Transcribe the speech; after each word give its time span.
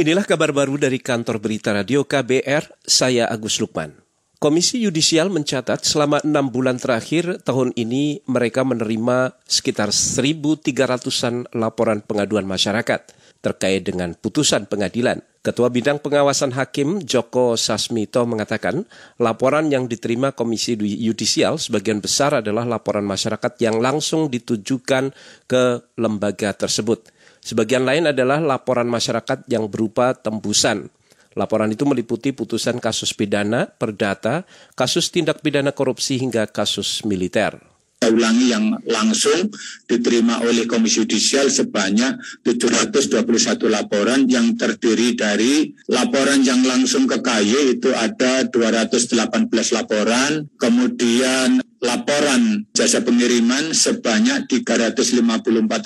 Inilah 0.00 0.24
kabar 0.24 0.48
baru 0.48 0.80
dari 0.80 0.96
kantor 0.96 1.44
berita 1.44 1.76
radio 1.76 2.08
KBR, 2.08 2.72
saya 2.80 3.28
Agus 3.28 3.60
Lukman. 3.60 4.00
Komisi 4.40 4.80
Yudisial 4.80 5.28
mencatat 5.28 5.84
selama 5.84 6.24
enam 6.24 6.48
bulan 6.48 6.80
terakhir 6.80 7.44
tahun 7.44 7.76
ini 7.76 8.24
mereka 8.24 8.64
menerima 8.64 9.36
sekitar 9.44 9.92
1.300-an 9.92 11.52
laporan 11.52 12.00
pengaduan 12.00 12.48
masyarakat 12.48 13.12
terkait 13.44 13.84
dengan 13.84 14.16
putusan 14.16 14.64
pengadilan. 14.64 15.20
Ketua 15.44 15.68
Bidang 15.68 16.00
Pengawasan 16.00 16.56
Hakim 16.56 17.04
Joko 17.04 17.60
Sasmito 17.60 18.24
mengatakan 18.24 18.88
laporan 19.20 19.68
yang 19.68 19.84
diterima 19.84 20.32
Komisi 20.32 20.80
Yudisial 20.80 21.60
sebagian 21.60 22.00
besar 22.00 22.40
adalah 22.40 22.64
laporan 22.64 23.04
masyarakat 23.04 23.52
yang 23.60 23.76
langsung 23.76 24.32
ditujukan 24.32 25.12
ke 25.44 25.84
lembaga 26.00 26.56
tersebut. 26.56 27.19
Sebagian 27.40 27.88
lain 27.88 28.12
adalah 28.12 28.38
laporan 28.38 28.86
masyarakat 28.86 29.48
yang 29.48 29.66
berupa 29.66 30.12
tembusan. 30.12 30.92
Laporan 31.38 31.70
itu 31.70 31.86
meliputi 31.86 32.34
putusan 32.34 32.82
kasus 32.82 33.14
pidana, 33.14 33.70
perdata, 33.70 34.44
kasus 34.74 35.08
tindak 35.08 35.40
pidana 35.40 35.70
korupsi 35.70 36.18
hingga 36.18 36.44
kasus 36.50 37.06
militer 37.06 37.60
ulangi 38.08 38.48
yang 38.48 38.72
langsung 38.88 39.52
diterima 39.84 40.40
oleh 40.40 40.64
Komisi 40.64 41.04
Yudisial 41.04 41.52
sebanyak 41.52 42.16
721 42.48 43.68
laporan 43.68 44.24
yang 44.24 44.56
terdiri 44.56 45.12
dari 45.12 45.68
laporan 45.92 46.40
yang 46.40 46.64
langsung 46.64 47.04
ke 47.04 47.20
KY 47.20 47.76
itu 47.76 47.92
ada 47.92 48.48
218 48.48 49.76
laporan, 49.76 50.48
kemudian 50.56 51.60
laporan 51.80 52.68
jasa 52.76 53.00
pengiriman 53.00 53.72
sebanyak 53.72 54.46
354 54.48 55.24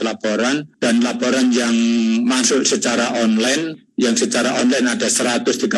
laporan 0.03 0.67
dan 0.83 0.99
laporan 1.01 1.55
yang 1.55 1.75
masuk 2.27 2.67
secara 2.67 3.15
online 3.23 3.79
yang 3.95 4.19
secara 4.19 4.59
online 4.59 4.91
ada 4.91 5.07
137 5.07 5.71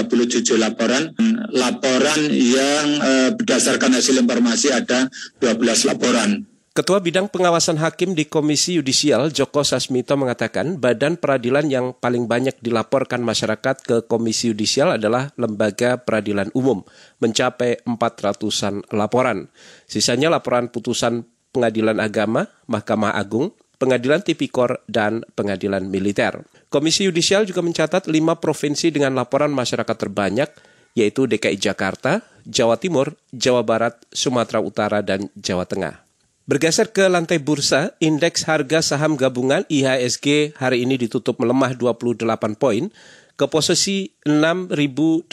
laporan. 0.57 1.13
Laporan 1.53 2.21
yang 2.33 2.87
eh, 2.97 3.31
berdasarkan 3.37 3.93
hasil 3.93 4.17
informasi 4.25 4.73
ada 4.73 5.13
12 5.45 5.89
laporan 5.93 6.49
Ketua 6.77 7.01
Bidang 7.01 7.33
Pengawasan 7.33 7.81
Hakim 7.81 8.13
di 8.13 8.29
Komisi 8.29 8.77
Yudisial 8.77 9.33
Joko 9.33 9.65
Sasmito 9.65 10.13
mengatakan 10.13 10.77
badan 10.77 11.17
peradilan 11.17 11.73
yang 11.73 11.97
paling 11.97 12.29
banyak 12.29 12.53
dilaporkan 12.61 13.25
masyarakat 13.25 13.81
ke 13.81 13.97
Komisi 14.05 14.53
Yudisial 14.53 15.01
adalah 15.01 15.33
Lembaga 15.41 15.97
Peradilan 15.97 16.53
Umum, 16.53 16.85
mencapai 17.17 17.81
400-an 17.89 18.85
laporan. 18.93 19.49
Sisanya 19.89 20.29
laporan 20.29 20.69
putusan 20.69 21.25
Pengadilan 21.49 21.97
Agama, 21.97 22.45
Mahkamah 22.69 23.17
Agung, 23.17 23.57
Pengadilan 23.81 24.21
Tipikor, 24.21 24.85
dan 24.85 25.25
Pengadilan 25.33 25.89
Militer. 25.89 26.45
Komisi 26.69 27.09
Yudisial 27.09 27.49
juga 27.49 27.65
mencatat 27.65 28.05
lima 28.05 28.37
provinsi 28.37 28.93
dengan 28.93 29.17
laporan 29.17 29.49
masyarakat 29.49 29.97
terbanyak, 29.97 30.53
yaitu 30.93 31.25
DKI 31.25 31.57
Jakarta, 31.57 32.21
Jawa 32.45 32.77
Timur, 32.77 33.17
Jawa 33.33 33.65
Barat, 33.65 33.97
Sumatera 34.13 34.61
Utara, 34.61 35.01
dan 35.01 35.33
Jawa 35.41 35.65
Tengah. 35.65 36.06
Bergeser 36.47 36.95
ke 36.95 37.11
lantai 37.11 37.43
bursa, 37.43 37.99
indeks 37.99 38.47
harga 38.47 38.79
saham 38.79 39.19
gabungan 39.19 39.67
IHSG 39.67 40.55
hari 40.55 40.87
ini 40.87 40.95
ditutup 40.95 41.43
melemah 41.43 41.75
28 41.75 42.23
poin 42.55 42.87
ke 43.35 43.51
posisi 43.51 44.15
6.858. 44.23 45.27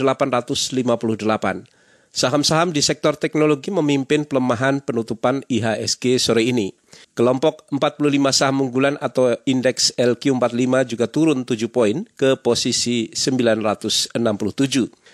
Saham-saham 2.10 2.74
di 2.74 2.82
sektor 2.82 3.14
teknologi 3.14 3.70
memimpin 3.70 4.26
pelemahan 4.26 4.82
penutupan 4.82 5.46
IHSG 5.54 6.18
sore 6.18 6.50
ini. 6.50 6.74
Kelompok 7.14 7.70
45 7.70 8.10
saham 8.34 8.66
unggulan 8.66 8.98
atau 8.98 9.38
indeks 9.46 9.94
LQ45 10.02 10.98
juga 10.98 11.06
turun 11.14 11.46
7 11.46 11.70
poin 11.70 12.10
ke 12.18 12.42
posisi 12.42 13.14
967. 13.14 14.18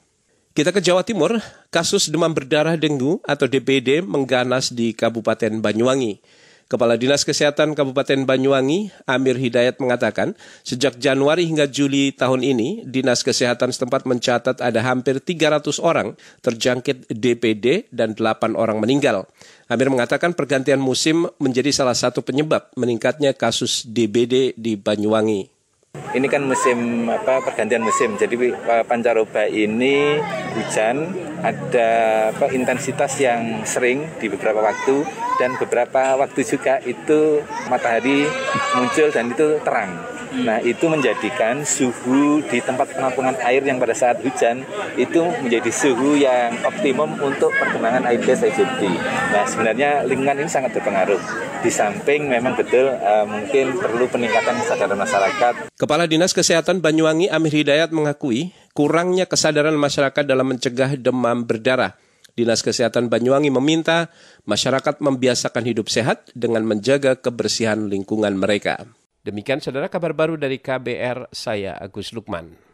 Kita 0.57 0.73
ke 0.73 0.81
Jawa 0.81 1.05
Timur, 1.05 1.37
kasus 1.69 2.09
demam 2.09 2.33
berdarah 2.33 2.73
dengue 2.73 3.21
atau 3.29 3.45
DBD 3.45 4.01
mengganas 4.01 4.73
di 4.73 4.89
Kabupaten 4.89 5.61
Banyuwangi. 5.61 6.17
Kepala 6.65 6.97
Dinas 6.97 7.21
Kesehatan 7.21 7.77
Kabupaten 7.77 8.25
Banyuwangi, 8.25 8.89
Amir 9.05 9.37
Hidayat 9.37 9.77
mengatakan, 9.77 10.33
sejak 10.65 10.97
Januari 10.97 11.45
hingga 11.45 11.69
Juli 11.69 12.09
tahun 12.09 12.41
ini, 12.41 12.89
Dinas 12.89 13.21
Kesehatan 13.21 13.69
setempat 13.69 14.09
mencatat 14.09 14.57
ada 14.57 14.81
hampir 14.81 15.21
300 15.21 15.77
orang 15.77 16.17
terjangkit 16.41 17.05
DPD 17.05 17.93
dan 17.93 18.17
8 18.17 18.57
orang 18.57 18.81
meninggal. 18.81 19.29
Amir 19.69 19.93
mengatakan 19.93 20.33
pergantian 20.33 20.81
musim 20.81 21.29
menjadi 21.37 21.69
salah 21.69 21.93
satu 21.93 22.25
penyebab 22.25 22.73
meningkatnya 22.73 23.37
kasus 23.37 23.85
DBD 23.85 24.57
di 24.57 24.73
Banyuwangi 24.73 25.56
ini 26.15 26.27
kan 26.31 26.43
musim 26.47 27.09
apa 27.11 27.43
pergantian 27.43 27.83
musim. 27.83 28.15
Jadi 28.15 28.53
pancaroba 28.87 29.47
ini 29.49 30.21
hujan 30.55 31.11
ada 31.43 31.89
apa 32.33 32.49
intensitas 32.55 33.19
yang 33.19 33.63
sering 33.67 34.07
di 34.17 34.31
beberapa 34.31 34.63
waktu 34.63 35.03
dan 35.37 35.53
beberapa 35.59 36.17
waktu 36.17 36.41
juga 36.41 36.81
itu 36.81 37.45
matahari 37.69 38.25
muncul 38.73 39.07
dan 39.13 39.29
itu 39.29 39.61
terang 39.61 40.16
Nah 40.33 40.59
itu 40.59 40.91
menjadikan 40.91 41.63
suhu 41.63 42.43
di 42.43 42.59
tempat 42.59 42.91
penampungan 42.91 43.39
air 43.47 43.63
yang 43.63 43.79
pada 43.79 43.95
saat 43.95 44.19
hujan 44.19 44.67
itu 44.99 45.23
menjadi 45.39 45.71
suhu 45.71 46.19
yang 46.19 46.57
optimum 46.67 47.15
untuk 47.23 47.53
perkembangan 47.55 48.03
Aedes 48.11 48.43
aegypti. 48.43 48.91
Nah 49.31 49.47
sebenarnya 49.47 50.03
lingkungan 50.03 50.43
ini 50.43 50.49
sangat 50.51 50.75
berpengaruh. 50.75 51.19
Di 51.63 51.71
samping 51.73 52.29
memang 52.29 52.53
betul 52.53 52.91
uh, 52.91 53.25
mungkin 53.25 53.79
perlu 53.79 54.05
peningkatan 54.11 54.61
kesadaran 54.61 54.99
masyarakat. 54.99 55.53
Kepala 55.73 56.05
Dinas 56.05 56.35
Kesehatan 56.35 56.83
Banyuwangi 56.83 57.31
Amir 57.33 57.63
Hidayat 57.63 57.89
mengakui 57.89 58.53
kurangnya 58.77 59.25
kesadaran 59.25 59.73
masyarakat 59.73 60.23
dalam 60.27 60.45
mencegah 60.53 60.93
demam 60.99 61.47
berdarah. 61.47 61.97
Dinas 62.37 62.61
Kesehatan 62.61 63.09
Banyuwangi 63.09 63.49
meminta 63.49 64.13
masyarakat 64.45 65.01
membiasakan 65.01 65.65
hidup 65.65 65.89
sehat 65.89 66.29
dengan 66.37 66.61
menjaga 66.69 67.17
kebersihan 67.17 67.89
lingkungan 67.89 68.37
mereka. 68.37 68.85
Demikian 69.27 69.59
saudara 69.59 69.91
kabar 69.91 70.15
baru 70.15 70.39
dari 70.39 70.55
KBR, 70.55 71.35
saya 71.35 71.75
Agus 71.75 72.15
Lukman. 72.15 72.66